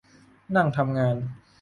[0.55, 1.15] นั่งทำงาน